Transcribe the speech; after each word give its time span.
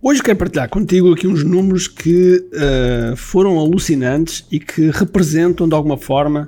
Hoje 0.00 0.22
quero 0.22 0.38
partilhar 0.38 0.68
contigo 0.68 1.12
aqui 1.12 1.26
uns 1.26 1.42
números 1.42 1.88
que 1.88 2.36
uh, 2.52 3.16
foram 3.16 3.58
alucinantes 3.58 4.46
e 4.48 4.60
que 4.60 4.90
representam 4.90 5.68
de 5.68 5.74
alguma 5.74 5.96
forma 5.96 6.46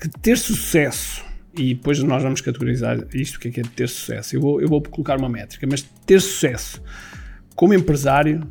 que 0.00 0.08
ter 0.08 0.38
sucesso, 0.38 1.22
e 1.54 1.74
depois 1.74 2.02
nós 2.02 2.22
vamos 2.22 2.40
categorizar 2.40 2.98
isto, 3.12 3.36
o 3.36 3.40
que 3.40 3.48
é, 3.48 3.50
que 3.50 3.60
é 3.60 3.62
ter 3.62 3.90
sucesso. 3.90 4.34
Eu 4.34 4.40
vou, 4.40 4.60
eu 4.62 4.68
vou 4.68 4.82
colocar 4.82 5.18
uma 5.18 5.28
métrica, 5.28 5.66
mas 5.70 5.82
ter 6.06 6.18
sucesso 6.18 6.82
como 7.54 7.74
empresário 7.74 8.42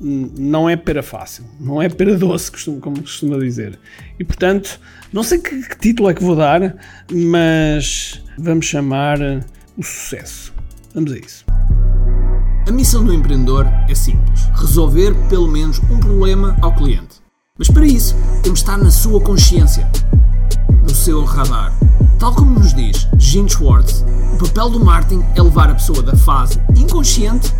não 0.00 0.70
é 0.70 0.74
pera 0.74 1.02
fácil, 1.02 1.44
não 1.60 1.80
é 1.82 1.90
pera 1.90 2.16
doce, 2.16 2.50
como 2.80 3.02
costuma 3.02 3.36
dizer. 3.38 3.78
E 4.18 4.24
portanto, 4.24 4.80
não 5.12 5.22
sei 5.22 5.38
que, 5.38 5.68
que 5.68 5.78
título 5.78 6.08
é 6.08 6.14
que 6.14 6.24
vou 6.24 6.34
dar, 6.34 6.76
mas 7.12 8.22
vamos 8.38 8.64
chamar 8.64 9.18
o 9.76 9.82
sucesso. 9.82 10.54
Vamos 10.94 11.12
a 11.12 11.18
isso. 11.18 11.45
A 12.66 12.72
missão 12.72 13.04
do 13.04 13.14
empreendedor 13.14 13.64
é 13.88 13.94
simples: 13.94 14.50
resolver 14.54 15.14
pelo 15.28 15.46
menos 15.46 15.78
um 15.88 15.98
problema 15.98 16.56
ao 16.60 16.74
cliente. 16.74 17.22
Mas 17.56 17.68
para 17.68 17.86
isso, 17.86 18.16
temos 18.42 18.58
de 18.58 18.64
estar 18.64 18.76
na 18.76 18.90
sua 18.90 19.20
consciência, 19.20 19.88
no 20.82 20.92
seu 20.92 21.24
radar. 21.24 21.72
Tal 22.18 22.34
como 22.34 22.58
nos 22.58 22.74
diz 22.74 23.06
Gene 23.18 23.48
Schwartz, 23.48 24.04
o 24.34 24.38
papel 24.38 24.70
do 24.70 24.84
marketing 24.84 25.24
é 25.36 25.42
levar 25.42 25.70
a 25.70 25.74
pessoa 25.74 26.02
da 26.02 26.16
fase 26.16 26.60
inconsciente 26.76 27.54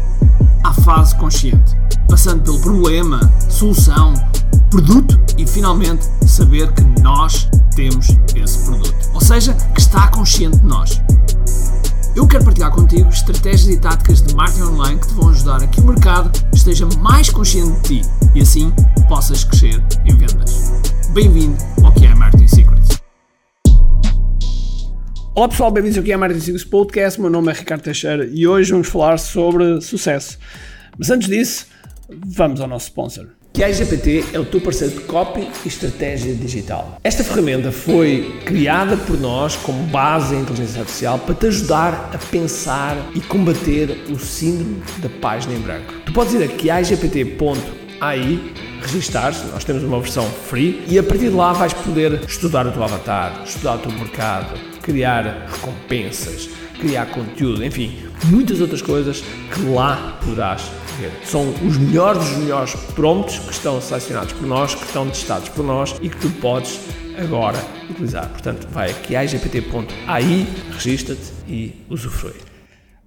à 0.65 0.73
fase 0.73 1.15
consciente, 1.15 1.77
passando 2.09 2.43
pelo 2.43 2.59
problema, 2.59 3.21
solução, 3.49 4.13
produto 4.71 5.21
e 5.39 5.47
finalmente 5.47 6.05
saber 6.27 6.73
que 6.73 6.83
nós 7.01 7.49
temos 7.77 8.09
esse 8.35 8.65
produto. 8.65 8.95
Ou 9.15 9.21
seja, 9.21 9.55
que 9.55 9.81
está 9.81 10.09
consciente 10.09 10.57
de 10.57 10.67
nós. 10.67 11.01
Eu 12.17 12.27
quero 12.27 12.45
partilhar 12.45 12.71
contigo 12.71 13.11
estratégias 13.11 13.69
e 13.69 13.79
táticas 13.79 14.23
de 14.23 14.35
marketing 14.35 14.63
online 14.63 14.99
que 14.99 15.07
te 15.07 15.13
vão 15.13 15.29
ajudar 15.29 15.63
a 15.63 15.67
que 15.67 15.79
o 15.83 15.85
mercado 15.85 16.33
esteja 16.55 16.87
mais 16.99 17.29
consciente 17.29 17.79
de 17.83 18.01
ti 18.01 18.09
e 18.35 18.41
assim 18.41 18.73
possas 19.07 19.45
crescer 19.45 19.85
em 20.07 20.17
vendas. 20.17 20.73
Bem-vindo 21.13 21.59
ao 21.85 21.93
que 21.93 22.07
é 22.07 22.15
Marketing 22.15 22.49
Secrets. 22.49 23.03
Olá 25.35 25.47
pessoal, 25.47 25.71
bem-vindos 25.71 25.99
ao 25.99 26.05
que 26.05 26.11
é 26.11 26.17
Marketing 26.17 26.41
Secrets 26.41 26.65
Podcast. 26.65 27.21
Meu 27.21 27.29
nome 27.29 27.53
é 27.53 27.55
Ricardo 27.55 27.83
Teixeira 27.83 28.27
e 28.33 28.47
hoje 28.47 28.73
vamos 28.73 28.89
falar 28.89 29.19
sobre 29.19 29.83
sucesso. 29.83 30.39
Mas 30.99 31.11
antes 31.11 31.29
disso, 31.29 31.67
vamos 32.09 32.63
ao 32.63 32.67
nosso 32.67 32.87
sponsor. 32.87 33.29
Que 33.57 33.65
a 33.65 33.73
GPT 33.73 34.23
é 34.35 34.39
o 34.39 34.45
teu 34.45 34.61
parceiro 34.61 34.93
de 34.93 35.01
copy 35.05 35.49
e 35.65 35.69
estratégia 35.69 36.35
digital. 36.35 37.01
Esta 37.03 37.25
ferramenta 37.25 37.73
foi 37.73 38.39
criada 38.45 38.99
por 38.99 39.19
nós 39.19 39.57
como 39.57 39.83
base 39.85 40.35
em 40.35 40.41
inteligência 40.41 40.81
artificial 40.81 41.19
para 41.19 41.35
te 41.35 41.47
ajudar 41.47 42.11
a 42.13 42.19
pensar 42.19 42.99
e 43.15 43.21
combater 43.23 44.05
o 44.11 44.19
síndrome 44.19 44.83
da 44.99 45.09
página 45.09 45.55
em 45.55 45.59
branco. 45.59 45.95
Tu 46.05 46.13
podes 46.13 46.35
ir 46.35 46.43
a 46.43 46.49
quiagpt.ai 46.49 48.41
registar-se, 48.83 49.47
nós 49.47 49.65
temos 49.65 49.83
uma 49.85 50.01
versão 50.01 50.27
free 50.27 50.85
e 50.87 50.99
a 50.99 51.03
partir 51.03 51.31
de 51.31 51.35
lá 51.37 51.55
vais 51.55 51.73
poder 51.73 52.21
estudar 52.29 52.67
o 52.67 52.73
teu 52.73 52.85
avatar, 52.85 53.43
estudar 53.43 53.77
o 53.77 53.79
teu 53.79 53.93
mercado, 53.93 54.61
criar 54.83 55.47
recompensas, 55.51 56.51
criar 56.79 57.07
conteúdo, 57.07 57.65
enfim, 57.65 58.05
muitas 58.27 58.61
outras 58.61 58.83
coisas 58.83 59.25
que 59.51 59.63
lá 59.63 60.19
poderás 60.23 60.71
são 61.25 61.49
os 61.65 61.77
melhores 61.77 62.19
dos 62.29 62.39
melhores 62.39 62.75
prompts 62.95 63.39
que 63.39 63.53
estão 63.53 63.81
selecionados 63.81 64.33
por 64.33 64.47
nós, 64.47 64.75
que 64.75 64.85
estão 64.85 65.09
testados 65.09 65.49
por 65.49 65.65
nós 65.65 65.97
e 66.01 66.09
que 66.09 66.17
tu 66.17 66.31
podes 66.41 66.81
agora 67.19 67.59
utilizar. 67.91 68.29
Portanto, 68.29 68.69
vai 68.71 68.91
aqui 68.91 69.17
a 69.17 69.25
igpt.ai, 69.25 70.47
registra-te 70.73 71.33
e 71.49 71.85
usufrui. 71.89 72.35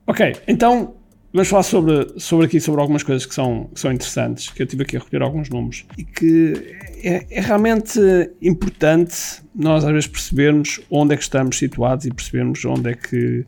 Ok, 0.07 0.35
então 0.47 0.95
vamos 1.31 1.47
falar 1.47 1.63
sobre, 1.63 2.13
sobre 2.17 2.47
aqui 2.47 2.59
sobre 2.59 2.81
algumas 2.81 3.03
coisas 3.03 3.25
que 3.25 3.33
são, 3.33 3.69
que 3.73 3.79
são 3.79 3.91
interessantes, 3.91 4.49
que 4.49 4.61
eu 4.63 4.67
tive 4.67 4.83
aqui 4.83 4.97
a 4.97 4.99
recolher 4.99 5.21
alguns 5.21 5.49
números 5.49 5.85
e 5.97 6.03
que 6.03 6.75
é, 7.03 7.25
é 7.29 7.41
realmente 7.41 7.99
importante 8.41 9.43
nós 9.53 9.85
às 9.85 9.91
vezes 9.91 10.07
percebermos 10.07 10.81
onde 10.89 11.13
é 11.13 11.17
que 11.17 11.23
estamos 11.23 11.57
situados 11.57 12.05
e 12.05 12.11
percebermos 12.11 12.65
onde 12.65 12.91
é 12.91 12.93
que 12.95 13.45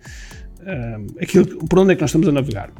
um, 0.62 1.08
aquilo, 1.22 1.68
por 1.68 1.80
onde 1.80 1.94
é 1.94 1.96
que 1.96 2.02
nós 2.02 2.10
estamos 2.10 2.28
a 2.28 2.32
navegar. 2.32 2.72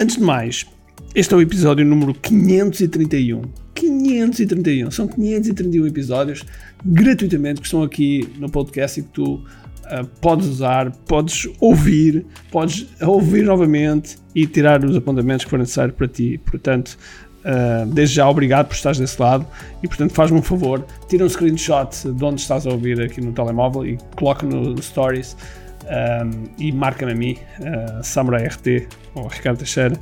Antes 0.00 0.16
de 0.16 0.22
mais, 0.22 0.66
este 1.14 1.32
é 1.32 1.36
o 1.36 1.40
episódio 1.40 1.84
número 1.86 2.12
531. 2.12 3.42
531. 3.72 4.90
São 4.90 5.06
531 5.06 5.86
episódios 5.86 6.44
gratuitamente 6.84 7.60
que 7.60 7.66
estão 7.68 7.84
aqui 7.84 8.28
no 8.36 8.50
podcast 8.50 8.98
e 8.98 9.04
que 9.04 9.08
tu 9.10 9.34
uh, 9.34 10.04
podes 10.20 10.48
usar, 10.48 10.90
podes 11.06 11.48
ouvir, 11.60 12.26
podes 12.50 12.88
ouvir 13.00 13.44
novamente 13.44 14.18
e 14.34 14.44
tirar 14.44 14.84
os 14.84 14.96
apontamentos 14.96 15.44
que 15.44 15.50
forem 15.50 15.62
necessários 15.62 15.96
para 15.96 16.08
ti. 16.08 16.40
Portanto, 16.44 16.98
uh, 17.44 17.86
desde 17.86 18.16
já 18.16 18.28
obrigado 18.28 18.66
por 18.66 18.74
estares 18.74 18.98
desse 18.98 19.20
lado 19.22 19.46
e, 19.84 19.86
portanto, 19.86 20.12
faz-me 20.12 20.38
um 20.38 20.42
favor, 20.42 20.84
tira 21.08 21.24
um 21.24 21.28
screenshot 21.28 22.10
de 22.12 22.24
onde 22.24 22.40
estás 22.40 22.66
a 22.66 22.70
ouvir 22.70 23.00
aqui 23.00 23.20
no 23.20 23.32
telemóvel 23.32 23.86
e 23.86 23.98
coloca 24.16 24.44
no 24.44 24.82
Stories. 24.82 25.36
Um, 25.84 26.48
e 26.58 26.72
marca-me 26.72 27.12
a 27.12 27.14
mim, 27.14 27.36
uh, 27.60 28.02
Samurai 28.02 28.46
RT 28.46 28.88
ou 29.14 29.26
Ricardo 29.26 29.58
Teixeira, 29.58 29.98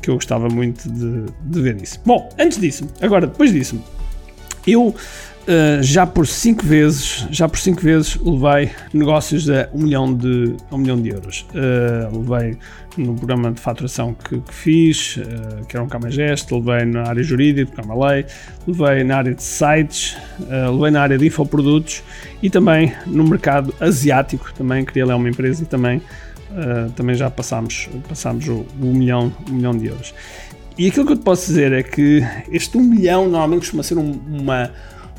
que 0.00 0.10
eu 0.10 0.14
gostava 0.14 0.48
muito 0.48 0.90
de, 0.90 1.26
de 1.42 1.60
ver 1.60 1.80
isso. 1.82 2.00
Bom, 2.04 2.28
antes 2.38 2.58
disso, 2.58 2.88
agora 3.00 3.26
depois 3.26 3.52
disso, 3.52 3.82
eu 4.66 4.94
Uh, 5.46 5.80
já 5.80 6.04
por 6.04 6.26
5 6.26 6.66
vezes, 6.66 7.24
já 7.30 7.48
por 7.48 7.56
cinco 7.56 7.80
vezes 7.80 8.18
levei 8.20 8.72
negócios 8.92 9.46
1 9.48 9.52
um 9.72 9.82
milhão 9.84 10.12
de, 10.12 10.56
um 10.72 10.78
milhão 10.78 11.00
de 11.00 11.10
euros. 11.10 11.46
Uh, 11.50 12.18
levei 12.18 12.58
no 12.96 13.14
programa 13.14 13.52
de 13.52 13.60
faturação 13.60 14.12
que, 14.12 14.40
que 14.40 14.52
fiz, 14.52 15.18
uh, 15.18 15.64
que 15.68 15.76
era 15.76 15.84
um 15.84 15.88
Camagest, 15.88 16.50
levei 16.50 16.84
na 16.84 17.04
área 17.04 17.22
jurídica, 17.22 17.76
Camalei, 17.76 18.26
levei 18.66 19.04
na 19.04 19.18
área 19.18 19.34
de 19.34 19.42
sites, 19.42 20.16
levei 20.40 20.90
na 20.90 21.02
área 21.02 21.16
de 21.16 21.24
infoprodutos 21.24 22.02
e 22.42 22.50
também 22.50 22.92
no 23.06 23.22
mercado 23.22 23.72
asiático, 23.78 24.52
também 24.52 24.84
criei 24.84 25.06
lá 25.06 25.14
uma 25.14 25.28
empresa 25.28 25.62
e 25.62 25.66
também 25.66 26.02
também 26.94 27.14
já 27.14 27.28
passámos, 27.28 27.88
passámos 28.08 28.48
o, 28.48 28.64
o, 28.80 28.86
milhão, 28.86 29.30
o 29.46 29.52
milhão 29.52 29.76
de 29.76 29.86
euros. 29.86 30.14
E 30.78 30.88
aquilo 30.88 31.06
que 31.06 31.12
eu 31.12 31.16
te 31.16 31.22
posso 31.22 31.46
dizer 31.46 31.72
é 31.72 31.82
que 31.82 32.22
este 32.50 32.76
1 32.76 32.80
um 32.80 32.84
milhão 32.84 33.24
normalmente 33.24 33.60
costuma 33.60 33.82
ser 33.82 33.96
um, 33.96 34.12
uma, 34.28 34.70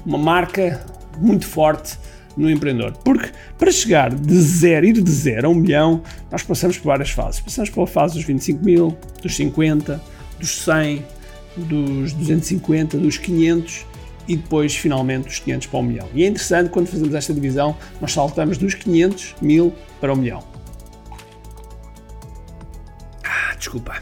uma 0.08 0.18
marca 0.18 0.86
muito 1.20 1.46
forte 1.46 2.00
no 2.38 2.50
empreendedor. 2.50 2.94
Porque 3.04 3.30
para 3.58 3.72
chegar 3.72 4.14
de 4.14 4.42
zero, 4.42 4.86
ir 4.86 4.94
de 5.02 5.12
zero 5.12 5.48
a 5.48 5.50
um 5.50 5.56
milhão, 5.56 6.02
nós 6.32 6.44
passamos 6.44 6.78
por 6.78 6.86
várias 6.86 7.10
fases. 7.10 7.42
Passamos 7.42 7.70
pela 7.70 7.86
fase 7.86 8.14
dos 8.14 8.24
25 8.24 8.64
mil, 8.64 8.98
dos 9.22 9.36
50, 9.36 10.02
dos 10.40 10.64
100, 10.64 11.06
dos 11.58 12.14
250, 12.14 12.98
dos 12.98 13.18
500 13.18 13.86
e 14.28 14.36
depois 14.38 14.76
finalmente 14.76 15.26
dos 15.26 15.40
500 15.40 15.68
para 15.68 15.80
um 15.80 15.84
milhão. 15.84 16.08
E 16.14 16.24
é 16.24 16.28
interessante 16.28 16.70
quando 16.70 16.88
fazemos 16.88 17.14
esta 17.14 17.34
divisão, 17.34 17.76
nós 18.00 18.14
saltamos 18.14 18.58
dos 18.58 18.74
500 18.76 19.36
mil 19.42 19.74
para 20.00 20.14
um 20.14 20.16
milhão. 20.16 20.44
desculpa, 23.58 24.00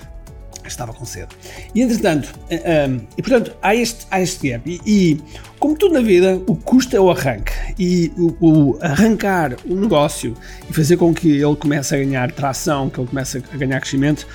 estava 0.67 0.93
com 0.93 1.05
sede. 1.05 1.29
E 1.73 1.81
entretanto, 1.81 2.33
um, 2.35 2.53
eh, 2.53 2.85
ehm, 2.85 2.99
e 3.17 3.21
portanto, 3.21 3.55
há 3.61 3.75
este, 3.75 4.05
há 4.09 4.21
este 4.21 4.49
gap. 4.49 4.69
E, 4.69 4.81
e, 4.85 5.21
como 5.59 5.75
tudo 5.75 5.93
na 5.93 6.01
vida, 6.01 6.41
o 6.47 6.55
custo 6.55 6.95
é 6.95 6.99
o 6.99 7.09
arranque. 7.09 7.51
E 7.77 8.11
o, 8.17 8.35
o, 8.39 8.77
arrancar 8.81 9.55
o 9.65 9.75
negócio 9.75 10.35
e 10.69 10.73
fazer 10.73 10.97
com 10.97 11.13
que 11.13 11.29
ele 11.29 11.55
comece 11.55 11.95
a 11.95 11.97
ganhar 11.97 12.31
tração, 12.31 12.89
que 12.89 12.99
ele 12.99 13.07
comece 13.07 13.43
a 13.53 13.57
ganhar 13.57 13.79
crescimento, 13.79 14.27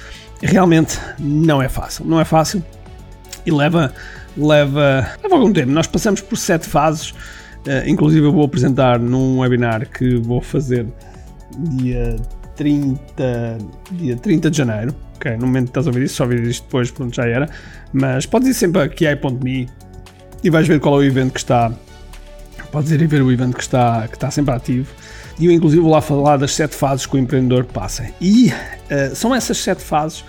realmente 0.42 0.98
não 1.18 1.62
é 1.62 1.68
fácil. 1.68 2.04
Não 2.04 2.20
é 2.20 2.24
fácil 2.24 2.62
e 3.44 3.50
leva, 3.50 3.92
leva, 4.36 5.08
leva 5.22 5.34
algum 5.34 5.52
tempo. 5.52 5.70
Nós 5.70 5.86
passamos 5.86 6.20
por 6.20 6.36
sete 6.36 6.66
fases. 6.66 7.10
Uh, 7.10 7.86
inclusive, 7.86 8.26
eu 8.26 8.32
vou 8.32 8.44
apresentar 8.44 8.98
num 8.98 9.40
webinar 9.40 9.88
que 9.88 10.16
vou 10.16 10.40
fazer 10.40 10.86
dia 11.58 12.16
30, 12.60 13.58
dia 13.92 14.16
30 14.16 14.50
de 14.50 14.56
janeiro 14.56 14.94
ok, 15.20 15.36
no 15.36 15.46
momento 15.46 15.66
que 15.66 15.70
estás 15.70 15.86
a 15.86 15.90
ouvir 15.90 16.04
isso, 16.04 16.14
só 16.14 16.24
ouvir 16.24 16.42
isto 16.44 16.64
depois, 16.64 16.90
pronto, 16.90 17.14
já 17.14 17.26
era. 17.26 17.48
Mas 17.92 18.24
podes 18.24 18.48
ir 18.48 18.54
sempre 18.54 18.82
a 18.82 18.88
kiai.me 18.88 19.68
e 20.42 20.50
vais 20.50 20.66
ver 20.66 20.80
qual 20.80 20.94
é 20.94 20.98
o 20.98 21.02
evento 21.04 21.34
que 21.34 21.38
está. 21.38 21.70
Podes 22.72 22.90
ir 22.90 23.06
ver 23.06 23.22
o 23.22 23.30
evento 23.30 23.56
que 23.56 23.62
está, 23.62 24.08
que 24.08 24.16
está 24.16 24.30
sempre 24.30 24.54
ativo. 24.54 24.90
E 25.38 25.46
eu, 25.46 25.52
inclusive, 25.52 25.82
vou 25.82 25.90
lá 25.90 26.00
falar 26.00 26.38
das 26.38 26.54
sete 26.54 26.74
fases 26.74 27.04
que 27.04 27.16
o 27.16 27.18
empreendedor 27.18 27.64
passa. 27.64 28.08
E 28.20 28.48
uh, 28.48 29.14
são 29.14 29.34
essas 29.34 29.58
sete 29.58 29.82
fases 29.82 30.24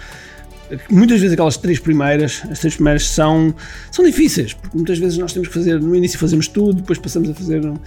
muitas 0.89 1.19
vezes 1.19 1.33
aquelas 1.33 1.57
três 1.57 1.79
primeiras, 1.79 2.43
as 2.49 2.59
três 2.59 2.75
primeiras 2.75 3.07
são, 3.07 3.53
são 3.91 4.05
difíceis, 4.05 4.53
porque 4.53 4.75
muitas 4.75 4.99
vezes 4.99 5.17
nós 5.17 5.33
temos 5.33 5.47
que 5.47 5.53
fazer, 5.53 5.79
no 5.79 5.95
início 5.95 6.17
fazemos 6.19 6.47
tudo, 6.47 6.73
depois 6.73 6.99
passamos 6.99 7.29
a 7.29 7.33
fazer, 7.33 7.65
uh, 7.65 7.79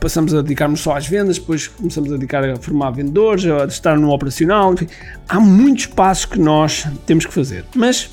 passamos 0.00 0.34
a 0.34 0.42
dedicarmos 0.42 0.80
só 0.80 0.96
às 0.96 1.06
vendas, 1.06 1.38
depois 1.38 1.68
começamos 1.68 2.12
a 2.12 2.16
dedicar 2.16 2.48
a 2.48 2.56
formar 2.56 2.90
vendedores, 2.90 3.44
a 3.46 3.64
estar 3.64 3.98
no 3.98 4.10
operacional, 4.10 4.74
enfim, 4.74 4.86
há 5.28 5.40
muitos 5.40 5.86
passos 5.86 6.24
que 6.24 6.38
nós 6.38 6.86
temos 7.04 7.26
que 7.26 7.32
fazer. 7.32 7.64
Mas, 7.74 8.10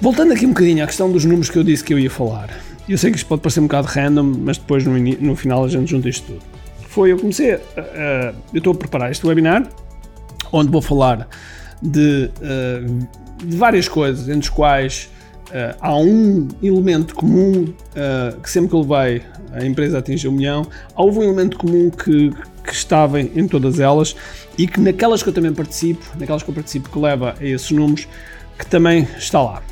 voltando 0.00 0.32
aqui 0.32 0.46
um 0.46 0.50
bocadinho 0.50 0.84
à 0.84 0.86
questão 0.86 1.10
dos 1.10 1.24
números 1.24 1.50
que 1.50 1.58
eu 1.58 1.64
disse 1.64 1.82
que 1.82 1.94
eu 1.94 1.98
ia 1.98 2.10
falar, 2.10 2.50
eu 2.88 2.98
sei 2.98 3.10
que 3.10 3.16
isto 3.16 3.26
pode 3.26 3.40
parecer 3.40 3.60
um 3.60 3.64
bocado 3.64 3.88
random, 3.88 4.34
mas 4.40 4.58
depois 4.58 4.84
no, 4.84 4.98
no 4.98 5.36
final 5.36 5.64
a 5.64 5.68
gente 5.68 5.90
junta 5.90 6.08
isto 6.08 6.26
tudo. 6.26 6.42
Foi, 6.88 7.10
eu 7.10 7.18
comecei, 7.18 7.54
eu 7.54 8.58
estou 8.58 8.72
a 8.72 8.76
preparar 8.76 9.10
este 9.10 9.26
webinar, 9.26 9.68
onde 10.52 10.70
vou 10.70 10.80
falar 10.80 11.28
de, 11.82 12.30
uh, 12.40 13.08
de 13.44 13.56
várias 13.56 13.88
coisas, 13.88 14.28
entre 14.28 14.48
as 14.48 14.48
quais 14.48 15.10
uh, 15.48 15.76
há 15.80 15.96
um 15.96 16.48
elemento 16.62 17.14
comum 17.14 17.64
uh, 17.64 18.40
que 18.40 18.50
sempre 18.50 18.70
que 18.70 18.76
ele 18.76 18.86
vai, 18.86 19.22
a 19.52 19.64
empresa 19.64 19.98
atinge 19.98 20.26
um 20.28 20.32
milhão, 20.32 20.66
houve 20.96 21.18
um 21.18 21.22
elemento 21.22 21.56
comum 21.56 21.90
que, 21.90 22.30
que 22.64 22.72
estava 22.72 23.20
em 23.20 23.46
todas 23.46 23.80
elas 23.80 24.16
e 24.58 24.66
que 24.66 24.80
naquelas 24.80 25.22
que 25.22 25.28
eu 25.28 25.32
também 25.32 25.52
participo, 25.52 26.04
naquelas 26.18 26.42
que 26.42 26.50
eu 26.50 26.54
participo 26.54 26.88
que 26.88 26.98
leva 26.98 27.34
a 27.38 27.44
esses 27.44 27.70
números, 27.70 28.08
que 28.58 28.66
também 28.66 29.08
está 29.18 29.42
lá. 29.42 29.62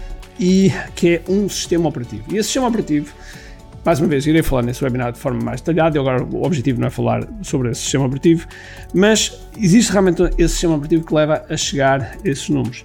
E 0.40 0.72
que 0.94 1.16
é 1.16 1.22
um 1.28 1.48
sistema 1.48 1.88
operativo. 1.88 2.25
E 2.31 2.37
esse 2.37 2.44
sistema 2.44 2.66
operativo, 2.66 3.12
mais 3.84 3.99
uma 3.99 4.08
vez, 4.08 4.26
irei 4.26 4.43
falar 4.43 4.62
nesse 4.62 4.84
webinar 4.84 5.12
de 5.12 5.19
forma 5.19 5.43
mais 5.43 5.61
detalhada, 5.61 5.96
e 5.96 6.00
agora 6.00 6.25
o 6.25 6.44
objetivo 6.44 6.81
não 6.81 6.87
é 6.87 6.90
falar 6.90 7.26
sobre 7.43 7.70
esse 7.70 7.81
sistema 7.81 8.06
operativo, 8.06 8.46
mas 8.94 9.40
existe 9.58 9.90
realmente 9.90 10.23
esse 10.38 10.55
sistema 10.55 10.75
operativo 10.75 11.05
que 11.05 11.14
leva 11.14 11.44
a 11.49 11.56
chegar 11.56 12.02
a 12.02 12.17
esses 12.25 12.49
números. 12.49 12.84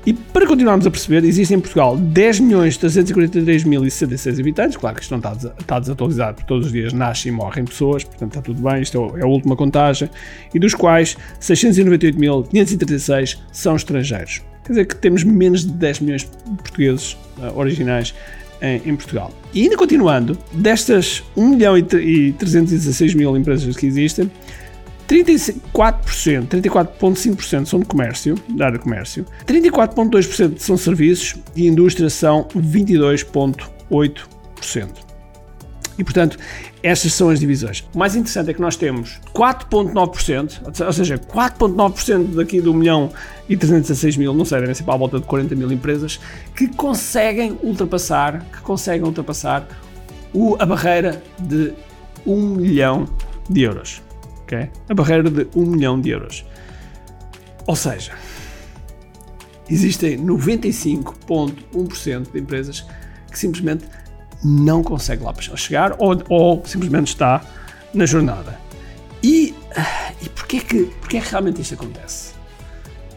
E 0.06 0.14
para 0.14 0.46
continuarmos 0.48 0.88
a 0.88 0.92
perceber, 0.92 1.24
existem 1.24 1.58
em 1.58 1.60
Portugal 1.60 1.98
10.343.066 1.98 4.40
habitantes. 4.40 4.78
Claro 4.78 4.96
que 4.96 5.02
isto 5.04 5.12
não 5.12 5.20
está, 5.20 5.34
está 5.60 5.80
desatualizado, 5.80 6.36
porque 6.36 6.48
todos 6.48 6.66
os 6.68 6.72
dias 6.72 6.92
nascem 6.92 7.32
e 7.32 7.36
morrem 7.36 7.66
pessoas, 7.66 8.04
portanto 8.04 8.32
está 8.32 8.42
tudo 8.42 8.60
bem, 8.62 8.82
isto 8.82 9.14
é, 9.16 9.22
a 9.22 9.28
última 9.28 9.56
contagem. 9.56 10.10
E 10.54 10.60
dos 10.60 10.74
quais 10.74 11.16
698.536 11.40 13.38
são 13.52 13.76
estrangeiros. 13.76 14.42
Quer 14.64 14.74
dizer 14.74 14.86
que 14.86 14.96
temos 14.96 15.24
menos 15.24 15.66
de 15.66 15.72
10 15.72 16.00
milhões 16.00 16.24
de 16.24 16.30
portugueses 16.56 17.14
uh, 17.38 17.56
originais 17.56 18.16
em, 18.62 18.82
em, 18.86 18.96
Portugal. 18.96 19.32
E 19.54 19.64
ainda 19.64 19.78
continuando, 19.78 20.38
destas 20.52 21.24
1 21.36 21.50
milhão 21.50 21.78
e 21.78 22.34
316 22.34 23.16
mil 23.16 23.36
empresas 23.36 23.76
que 23.76 23.86
existem, 23.86 24.32
34%, 25.12 26.48
34,5% 26.48 27.66
são 27.66 27.82
de 27.82 27.86
comércio, 27.86 28.36
da 28.56 28.68
área 28.68 28.78
de 28.78 28.84
comércio, 28.84 29.26
34,2% 29.46 30.58
são 30.58 30.78
serviços 30.78 31.36
e 31.54 31.68
indústria 31.68 32.10
são 32.10 32.46
22,8%. 32.56 34.88
E 36.00 36.04
portanto, 36.04 36.38
estas 36.82 37.12
são 37.12 37.30
as 37.30 37.42
divisões. 37.42 37.84
O 37.94 38.00
mais 38.00 38.16
interessante 38.16 38.52
é 38.52 38.54
que 38.54 38.62
nós 38.62 38.78
temos 38.78 39.20
4,9%, 39.36 40.86
ou 40.86 40.94
seja, 40.94 41.18
4,9% 41.18 42.36
daqui 42.36 42.62
do 42.62 42.74
milhão 42.74 43.12
e 43.50 43.58
316 43.58 44.16
mil, 44.16 44.34
não 44.34 44.46
sei, 44.46 44.62
devem 44.62 44.74
ser 44.74 44.84
para 44.84 44.94
a 44.94 44.98
volta 44.98 45.20
de 45.20 45.26
40 45.26 45.54
mil 45.56 45.70
empresas, 45.74 46.22
que 46.56 46.70
conseguem 46.70 47.60
ultrapassar, 47.62 48.46
que 48.50 48.62
conseguem 48.62 49.06
ultrapassar 49.06 49.68
o, 50.34 50.56
a 50.58 50.66
barreira 50.66 51.22
de 51.38 51.74
1 52.26 52.56
milhão 52.56 53.10
de 53.50 53.64
euros 53.64 54.02
a 54.90 54.94
barreira 54.94 55.30
de 55.30 55.48
1 55.56 55.66
milhão 55.66 56.00
de 56.00 56.10
euros. 56.10 56.46
Ou 57.66 57.76
seja, 57.76 58.14
existem 59.70 60.18
95,1% 60.18 62.32
de 62.32 62.40
empresas 62.40 62.86
que 63.32 63.40
simplesmente 63.40 63.86
não 64.44 64.84
conseguem 64.84 65.26
lá 65.26 65.34
chegar 65.56 65.96
ou, 66.00 66.22
ou 66.30 66.62
simplesmente 66.66 67.08
está 67.10 67.42
na 67.94 68.06
jornada. 68.06 68.60
E, 69.24 69.56
e 70.22 70.30
porquê, 70.30 70.60
que, 70.60 70.84
porquê 71.00 71.22
que 71.22 71.30
realmente 71.30 71.62
isto 71.62 71.76
acontece? 71.76 72.34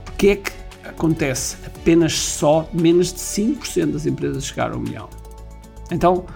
Porquê 0.04 0.28
é 0.28 0.36
que 0.36 0.52
acontece 0.84 1.56
apenas 1.66 2.12
só 2.12 2.68
menos 2.72 3.12
de 3.12 3.18
5% 3.18 3.92
das 3.92 4.06
empresas 4.06 4.44
chegar 4.44 4.72
ao 4.72 4.78
milhão? 4.78 5.08
Então, 5.90 6.26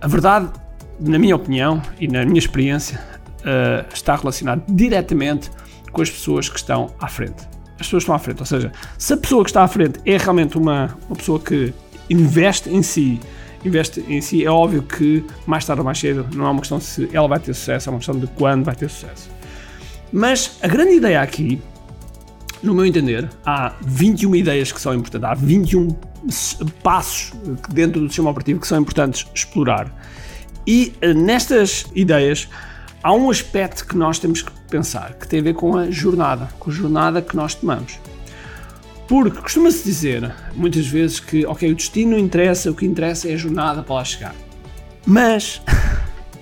a 0.00 0.08
verdade, 0.08 0.50
na 0.98 1.18
minha 1.18 1.36
opinião 1.36 1.82
e 2.00 2.08
na 2.08 2.24
minha 2.24 2.38
experiência, 2.38 2.98
uh, 3.40 3.86
está 3.92 4.16
relacionado 4.16 4.62
diretamente 4.68 5.50
com 5.92 6.02
as 6.02 6.10
pessoas 6.10 6.48
que 6.48 6.56
estão 6.56 6.94
à 7.00 7.08
frente. 7.08 7.46
As 7.78 7.86
pessoas 7.86 8.02
estão 8.02 8.14
à 8.14 8.18
frente, 8.18 8.40
ou 8.40 8.46
seja, 8.46 8.72
se 8.98 9.12
a 9.12 9.16
pessoa 9.16 9.44
que 9.44 9.50
está 9.50 9.62
à 9.62 9.68
frente 9.68 10.00
é 10.04 10.16
realmente 10.16 10.58
uma, 10.58 10.96
uma 11.08 11.16
pessoa 11.16 11.38
que 11.38 11.72
investe 12.10 12.68
em 12.70 12.82
si, 12.82 13.20
investe 13.64 14.04
em 14.08 14.20
si, 14.20 14.44
é 14.44 14.50
óbvio 14.50 14.82
que 14.82 15.24
mais 15.46 15.64
tarde 15.64 15.80
ou 15.80 15.84
mais 15.84 15.98
cedo 15.98 16.26
não 16.34 16.46
é 16.46 16.50
uma 16.50 16.60
questão 16.60 16.78
de 16.78 16.84
se 16.84 17.08
ela 17.12 17.28
vai 17.28 17.38
ter 17.38 17.54
sucesso, 17.54 17.88
é 17.88 17.90
uma 17.90 17.98
questão 17.98 18.18
de 18.18 18.26
quando 18.28 18.64
vai 18.64 18.74
ter 18.74 18.88
sucesso. 18.88 19.30
Mas 20.12 20.58
a 20.62 20.68
grande 20.68 20.94
ideia 20.94 21.20
aqui, 21.20 21.60
no 22.62 22.74
meu 22.74 22.84
entender, 22.84 23.28
há 23.44 23.74
21 23.82 24.34
ideias 24.34 24.72
que 24.72 24.80
são 24.80 24.94
importantes, 24.94 25.28
há 25.28 25.34
21 25.34 25.88
passos 26.82 27.32
dentro 27.70 28.00
do 28.00 28.08
sistema 28.08 28.30
operativo 28.30 28.60
que 28.60 28.66
são 28.66 28.80
importantes 28.80 29.26
explorar. 29.34 29.92
E 30.66 30.92
eh, 31.00 31.14
nestas 31.14 31.86
ideias 31.94 32.48
há 33.02 33.12
um 33.12 33.30
aspecto 33.30 33.86
que 33.86 33.96
nós 33.96 34.18
temos 34.18 34.42
que 34.42 34.50
pensar 34.68 35.14
que 35.14 35.26
tem 35.26 35.40
a 35.40 35.42
ver 35.42 35.54
com 35.54 35.76
a 35.76 35.90
jornada, 35.90 36.48
com 36.58 36.70
a 36.70 36.72
jornada 36.72 37.22
que 37.22 37.36
nós 37.36 37.54
tomamos. 37.54 37.98
Porque 39.06 39.40
costuma-se 39.40 39.82
dizer 39.84 40.34
muitas 40.54 40.86
vezes 40.86 41.18
que, 41.18 41.46
ok, 41.46 41.72
o 41.72 41.74
destino 41.74 42.12
não 42.12 42.18
interessa, 42.18 42.70
o 42.70 42.74
que 42.74 42.84
interessa 42.84 43.28
é 43.28 43.34
a 43.34 43.36
jornada 43.36 43.82
para 43.82 43.94
lá 43.94 44.04
chegar. 44.04 44.34
Mas 45.06 45.62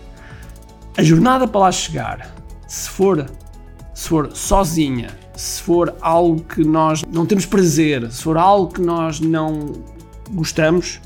a 0.96 1.02
jornada 1.02 1.46
para 1.46 1.60
lá 1.60 1.72
chegar, 1.72 2.34
se 2.66 2.90
for, 2.90 3.26
se 3.94 4.08
for 4.08 4.34
sozinha, 4.34 5.10
se 5.36 5.62
for 5.62 5.94
algo 6.00 6.42
que 6.42 6.64
nós 6.64 7.04
não 7.04 7.24
temos 7.24 7.46
prazer, 7.46 8.10
se 8.10 8.22
for 8.22 8.36
algo 8.36 8.72
que 8.72 8.80
nós 8.80 9.20
não 9.20 9.72
gostamos, 10.30 11.00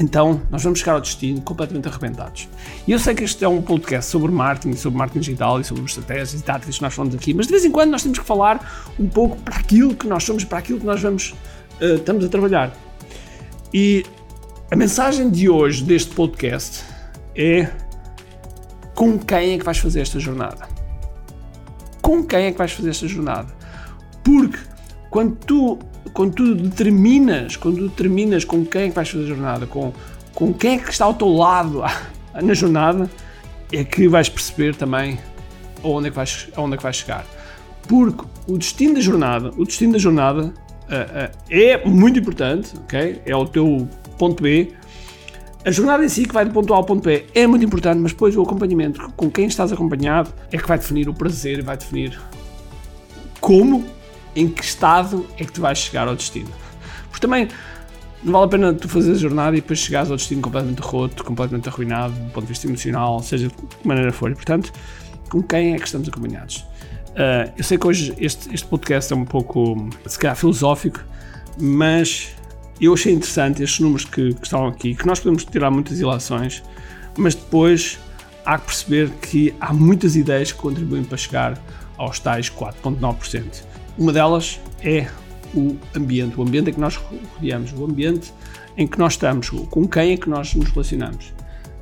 então 0.00 0.40
nós 0.50 0.62
vamos 0.62 0.78
chegar 0.78 0.94
ao 0.94 1.00
destino 1.00 1.40
completamente 1.42 1.88
arrebentados. 1.88 2.48
E 2.86 2.92
eu 2.92 2.98
sei 2.98 3.14
que 3.14 3.24
este 3.24 3.44
é 3.44 3.48
um 3.48 3.60
podcast 3.60 4.10
sobre 4.10 4.32
marketing, 4.32 4.76
sobre 4.76 4.98
marketing 4.98 5.20
digital 5.20 5.60
e 5.60 5.64
sobre 5.64 5.84
estratégias 5.84 6.34
e 6.34 6.42
táticas 6.42 6.76
que 6.76 6.82
nós 6.82 6.94
falamos 6.94 7.14
aqui, 7.14 7.34
mas 7.34 7.46
de 7.46 7.52
vez 7.52 7.64
em 7.64 7.70
quando 7.70 7.90
nós 7.90 8.02
temos 8.02 8.18
que 8.18 8.24
falar 8.24 8.92
um 8.98 9.08
pouco 9.08 9.36
para 9.38 9.56
aquilo 9.56 9.94
que 9.94 10.06
nós 10.06 10.24
somos, 10.24 10.44
para 10.44 10.58
aquilo 10.58 10.80
que 10.80 10.86
nós 10.86 11.00
vamos, 11.00 11.34
uh, 11.80 11.96
estamos 11.96 12.24
a 12.24 12.28
trabalhar. 12.28 12.72
E 13.72 14.04
a 14.70 14.76
mensagem 14.76 15.30
de 15.30 15.48
hoje 15.48 15.84
deste 15.84 16.14
podcast 16.14 16.82
é 17.36 17.70
com 18.94 19.18
quem 19.18 19.52
é 19.52 19.58
que 19.58 19.64
vais 19.64 19.78
fazer 19.78 20.00
esta 20.00 20.18
jornada? 20.18 20.68
Com 22.00 22.24
quem 22.24 22.46
é 22.46 22.52
que 22.52 22.58
vais 22.58 22.72
fazer 22.72 22.90
esta 22.90 23.06
jornada? 23.06 23.48
Porque 24.24 24.58
quando 25.12 25.36
tu 25.36 25.78
quando 26.14 26.34
tu 26.34 26.54
determinas, 26.54 27.56
quando 27.56 27.88
determinas 27.88 28.44
com 28.44 28.64
quem 28.66 28.82
é 28.82 28.88
que 28.88 28.94
vais 28.94 29.08
fazer 29.08 29.24
a 29.24 29.28
jornada, 29.28 29.66
com, 29.66 29.92
com 30.34 30.52
quem 30.52 30.74
é 30.74 30.78
que 30.78 30.90
está 30.90 31.04
ao 31.04 31.14
teu 31.14 31.28
lado 31.28 31.82
na 32.42 32.54
jornada, 32.54 33.10
é 33.72 33.84
que 33.84 34.08
vais 34.08 34.28
perceber 34.28 34.74
também 34.74 35.18
aonde 35.82 36.08
é 36.08 36.10
que 36.10 36.16
vais, 36.16 36.48
aonde 36.56 36.74
é 36.74 36.76
que 36.76 36.82
vais 36.82 36.96
chegar. 36.96 37.24
Porque 37.86 38.24
o 38.46 38.58
destino 38.58 38.94
da 38.94 39.00
jornada, 39.00 39.52
o 39.56 39.64
destino 39.64 39.92
da 39.92 39.98
jornada 39.98 40.42
uh, 40.42 40.48
uh, 40.48 41.38
é 41.50 41.84
muito 41.86 42.18
importante, 42.18 42.72
ok? 42.84 43.22
É 43.24 43.34
o 43.34 43.46
teu 43.46 43.88
ponto 44.18 44.42
B. 44.42 44.72
A 45.64 45.70
jornada 45.70 46.04
em 46.04 46.08
si, 46.08 46.24
que 46.24 46.34
vai 46.34 46.44
do 46.44 46.50
ponto 46.50 46.74
A 46.74 46.76
ao 46.76 46.84
ponto 46.84 47.04
B, 47.04 47.24
é 47.34 47.46
muito 47.46 47.64
importante, 47.64 47.98
mas 47.98 48.12
depois 48.12 48.36
o 48.36 48.42
acompanhamento 48.42 49.00
com 49.16 49.30
quem 49.30 49.46
estás 49.46 49.72
acompanhado 49.72 50.32
é 50.50 50.58
que 50.58 50.66
vai 50.66 50.78
definir 50.78 51.08
o 51.08 51.14
prazer 51.14 51.58
e 51.58 51.62
vai 51.62 51.76
definir 51.76 52.20
como 53.40 53.84
em 54.34 54.48
que 54.48 54.64
estado 54.64 55.26
é 55.38 55.44
que 55.44 55.52
tu 55.52 55.60
vais 55.60 55.78
chegar 55.78 56.08
ao 56.08 56.16
destino. 56.16 56.48
Porque 57.10 57.20
também 57.20 57.48
não 58.22 58.32
vale 58.32 58.44
a 58.44 58.48
pena 58.48 58.74
tu 58.74 58.88
fazer 58.88 59.12
a 59.12 59.14
jornada 59.14 59.56
e 59.56 59.60
depois 59.60 59.78
chegares 59.78 60.10
ao 60.10 60.16
destino 60.16 60.40
completamente 60.40 60.80
roto, 60.80 61.24
completamente 61.24 61.68
arruinado, 61.68 62.14
do 62.14 62.30
ponto 62.30 62.44
de 62.44 62.48
vista 62.48 62.66
emocional, 62.66 63.20
seja 63.22 63.48
de 63.48 63.54
que 63.54 63.86
maneira 63.86 64.12
for. 64.12 64.30
E, 64.30 64.34
portanto, 64.34 64.72
com 65.28 65.42
quem 65.42 65.74
é 65.74 65.78
que 65.78 65.86
estamos 65.86 66.08
acompanhados? 66.08 66.64
Uh, 67.10 67.52
eu 67.58 67.64
sei 67.64 67.76
que 67.76 67.86
hoje 67.86 68.14
este, 68.18 68.54
este 68.54 68.66
podcast 68.66 69.12
é 69.12 69.16
um 69.16 69.24
pouco, 69.24 69.88
se 70.06 70.18
calhar, 70.18 70.36
filosófico, 70.36 71.00
mas 71.60 72.30
eu 72.80 72.94
achei 72.94 73.12
interessante 73.12 73.62
estes 73.62 73.80
números 73.80 74.04
que, 74.04 74.32
que 74.34 74.44
estão 74.44 74.66
aqui, 74.66 74.94
que 74.94 75.06
nós 75.06 75.20
podemos 75.20 75.44
tirar 75.44 75.70
muitas 75.70 76.00
ilações, 76.00 76.62
mas 77.16 77.34
depois 77.34 77.98
há 78.44 78.58
que 78.58 78.66
perceber 78.66 79.10
que 79.20 79.54
há 79.60 79.72
muitas 79.72 80.16
ideias 80.16 80.52
que 80.52 80.58
contribuem 80.58 81.04
para 81.04 81.18
chegar 81.18 81.58
aos 81.96 82.18
tais 82.18 82.50
4,9%. 82.50 83.71
Uma 83.98 84.12
delas 84.12 84.60
é 84.82 85.08
o 85.54 85.76
ambiente, 85.94 86.38
o 86.38 86.42
ambiente 86.42 86.70
em 86.70 86.72
que 86.72 86.80
nós 86.80 86.96
rodeamos, 86.96 87.72
o 87.72 87.84
ambiente 87.84 88.32
em 88.76 88.86
que 88.86 88.98
nós 88.98 89.14
estamos, 89.14 89.50
com 89.50 89.86
quem 89.86 90.12
é 90.12 90.16
que 90.16 90.28
nós 90.28 90.54
nos 90.54 90.70
relacionamos. 90.70 91.32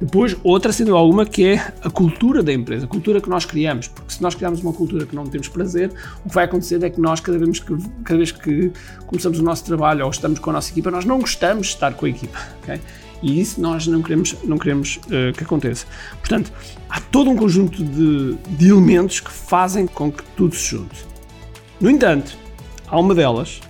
Depois, 0.00 0.35
outra, 0.43 0.73
sendo 0.73 0.97
alguma, 0.97 1.26
que 1.26 1.45
é 1.45 1.73
a 1.83 1.90
cultura 1.90 2.43
da 2.43 2.50
empresa, 2.52 2.87
a 2.87 2.88
cultura 2.88 3.21
que 3.21 3.29
nós 3.29 3.45
criamos. 3.45 3.87
Porque 3.87 4.14
se 4.14 4.23
nós 4.23 4.35
criarmos 4.35 4.62
uma 4.62 4.73
cultura 4.73 5.05
que 5.05 5.14
não 5.14 5.25
temos 5.25 5.47
prazer, 5.49 5.93
o 6.25 6.29
que 6.29 6.35
vai 6.35 6.47
acontecer 6.47 6.83
é 6.83 6.88
que 6.88 6.99
nós, 6.99 7.21
cada 7.21 7.38
vez 7.38 7.61
que, 7.61 7.76
cada 8.02 8.17
vez 8.17 8.33
que 8.33 8.73
começamos 9.07 9.38
o 9.38 9.43
nosso 9.43 9.62
trabalho 9.64 10.05
ou 10.07 10.11
estamos 10.11 10.38
com 10.38 10.49
a 10.49 10.52
nossa 10.55 10.71
equipa, 10.71 10.90
nós 10.90 11.05
não 11.05 11.21
gostamos 11.21 11.67
de 11.67 11.75
estar 11.75 11.93
com 11.93 12.07
a 12.07 12.09
equipa. 12.09 12.38
Okay? 12.62 12.81
E 13.23 13.38
isso 13.38 13.61
nós 13.61 13.87
não 13.87 14.00
queremos, 14.00 14.35
não 14.45 14.57
queremos 14.57 14.99
uh, 15.07 15.37
que 15.37 15.45
aconteça. 15.45 15.85
Portanto, 16.19 16.50
há 16.88 16.99
todo 16.99 17.29
um 17.29 17.37
conjunto 17.37 17.85
de, 17.85 18.38
de 18.57 18.71
elementos 18.71 19.21
que 19.21 19.31
fazem 19.31 19.87
com 19.87 20.11
que 20.11 20.23
tudo 20.35 20.57
se 20.57 20.71
junte. 20.71 21.10
No 21.80 21.88
entanto, 21.88 22.37
há 22.88 23.00
uma 23.00 23.14
delas, 23.14 23.60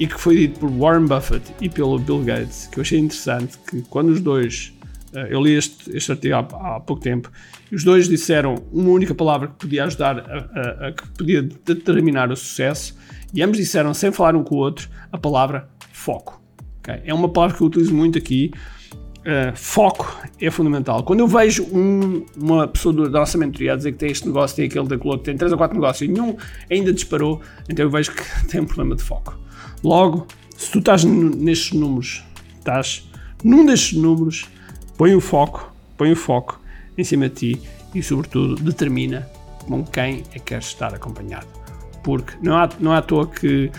e 0.00 0.06
que 0.06 0.18
foi 0.18 0.36
dito 0.36 0.60
por 0.60 0.70
Warren 0.70 1.06
Buffett 1.06 1.52
e 1.60 1.68
pelo 1.68 1.98
Bill 1.98 2.20
Gates, 2.20 2.68
que 2.68 2.78
eu 2.78 2.82
achei 2.82 2.98
interessante, 2.98 3.58
que 3.68 3.82
quando 3.82 4.08
os 4.08 4.20
dois 4.20 4.72
eh, 5.12 5.28
eu 5.30 5.42
li 5.42 5.52
este, 5.52 5.94
este 5.94 6.10
artigo 6.10 6.34
há, 6.34 6.38
há, 6.38 6.80
pouco 6.80 7.02
tempo 7.02 7.30
e 7.70 7.74
os 7.74 7.84
dois 7.84 8.08
disseram 8.08 8.54
uma 8.72 8.88
única 8.88 9.14
palavra 9.14 9.48
que 9.48 9.54
podia 9.56 9.84
ajudar, 9.84 10.18
a, 10.20 10.22
a, 10.22 10.88
a, 10.88 10.92
que 10.92 11.06
podia 11.10 11.42
determinar 11.42 12.30
o 12.32 12.36
sucesso, 12.36 12.96
e 13.32 13.42
ambos 13.42 13.58
disseram, 13.58 13.92
sem 13.92 14.10
falar 14.10 14.34
um 14.34 14.42
com 14.42 14.54
o 14.54 14.58
outro, 14.58 14.88
a 15.12 15.18
palavra 15.18 15.68
foco. 15.92 16.42
Okay? 16.78 17.02
É 17.04 17.12
uma 17.12 17.28
palavra 17.28 17.56
que 17.56 17.62
eu 17.62 17.66
utilizo 17.66 17.94
muito 17.94 18.16
aqui. 18.16 18.52
Uh, 19.24 19.56
foco 19.56 20.20
é 20.38 20.50
fundamental. 20.50 21.02
Quando 21.02 21.20
eu 21.20 21.26
vejo 21.26 21.64
um, 21.72 22.26
uma 22.36 22.68
pessoa 22.68 23.08
da 23.08 23.20
nossa 23.20 23.38
mentoria 23.38 23.72
a 23.72 23.76
dizer 23.76 23.92
que 23.92 23.98
tem 23.98 24.10
este 24.10 24.26
negócio, 24.26 24.54
tem 24.54 24.66
aquele, 24.66 24.86
daquele 24.86 25.08
outro, 25.08 25.24
tem 25.24 25.34
três 25.34 25.50
ou 25.50 25.56
quatro 25.56 25.74
negócios 25.74 26.06
e 26.06 26.12
nenhum 26.12 26.36
ainda 26.70 26.92
disparou, 26.92 27.40
então 27.66 27.86
eu 27.86 27.90
vejo 27.90 28.12
que 28.12 28.22
tem 28.48 28.60
um 28.60 28.66
problema 28.66 28.94
de 28.94 29.02
foco. 29.02 29.34
Logo, 29.82 30.26
se 30.54 30.70
tu 30.70 30.78
estás 30.78 31.04
nestes 31.04 31.72
números, 31.72 32.22
estás 32.58 33.08
num 33.42 33.64
destes 33.64 33.98
números, 33.98 34.46
põe 34.98 35.14
o 35.14 35.20
foco, 35.20 35.72
põe 35.96 36.12
o 36.12 36.16
foco 36.16 36.60
em 36.98 37.02
cima 37.02 37.28
de 37.30 37.34
ti 37.34 37.62
e, 37.94 38.02
sobretudo, 38.02 38.56
determina 38.56 39.26
com 39.66 39.84
quem 39.84 40.22
é 40.32 40.38
que 40.38 40.40
queres 40.40 40.66
estar 40.66 40.94
acompanhado. 40.94 41.46
Porque 42.02 42.34
não 42.42 42.58
há, 42.58 42.68
não 42.78 42.92
há 42.92 42.98
à 42.98 43.02
toa 43.02 43.26
que 43.26 43.70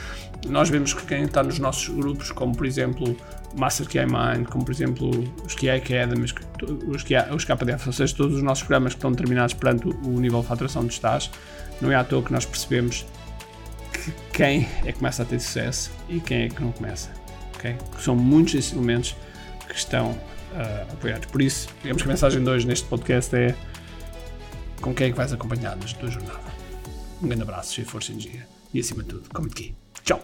nós 0.47 0.69
vemos 0.69 0.93
que 0.93 1.05
quem 1.05 1.23
está 1.23 1.43
nos 1.43 1.59
nossos 1.59 1.89
grupos, 1.89 2.31
como 2.31 2.55
por 2.55 2.65
exemplo 2.65 3.15
Master 3.55 3.87
KI 3.87 4.05
Mind, 4.05 4.47
como 4.47 4.65
por 4.65 4.71
exemplo 4.71 5.09
os 5.45 5.55
KI 5.55 5.69
Academy, 5.69 6.23
os, 6.23 7.03
KI, 7.03 7.15
os 7.33 7.45
KDF, 7.45 7.87
ou 7.87 7.93
seja, 7.93 8.15
todos 8.15 8.35
os 8.35 8.43
nossos 8.43 8.63
programas 8.63 8.93
que 8.93 8.97
estão 8.97 9.11
determinados 9.11 9.53
perante 9.53 9.87
o 9.87 10.19
nível 10.19 10.41
de 10.41 10.47
faturação 10.47 10.85
de 10.85 10.93
estás, 10.93 11.31
não 11.81 11.91
é 11.91 11.95
à 11.95 12.03
toa 12.03 12.21
que 12.23 12.31
nós 12.31 12.45
percebemos 12.45 13.05
que 13.91 14.11
quem 14.33 14.67
é 14.83 14.91
que 14.91 14.99
começa 14.99 15.23
a 15.23 15.25
ter 15.25 15.39
sucesso 15.39 15.91
e 16.09 16.19
quem 16.19 16.43
é 16.43 16.49
que 16.49 16.61
não 16.61 16.71
começa. 16.71 17.09
Okay? 17.55 17.77
São 17.99 18.15
muitos 18.15 18.55
esses 18.55 18.73
elementos 18.73 19.15
que 19.67 19.75
estão 19.75 20.11
uh, 20.11 20.93
apoiados. 20.93 21.25
Por 21.27 21.41
isso, 21.41 21.69
digamos 21.81 22.01
que 22.01 22.09
a 22.09 22.11
mensagem 22.11 22.43
de 22.43 22.49
hoje 22.49 22.67
neste 22.67 22.87
podcast 22.87 23.35
é 23.35 23.55
com 24.81 24.93
quem 24.93 25.07
é 25.07 25.09
que 25.11 25.17
vais 25.17 25.33
acompanhar 25.33 25.75
na 25.75 25.85
tua 25.85 26.11
jornada. 26.11 26.39
Um 27.21 27.27
grande 27.27 27.43
abraço, 27.43 27.75
de 27.75 27.85
força 27.85 28.11
e 28.11 28.15
energia. 28.15 28.47
E 28.73 28.79
acima 28.79 29.03
de 29.03 29.09
tudo, 29.09 29.29
come 29.33 29.47
aqui. 29.49 29.73
Tchau! 30.03 30.23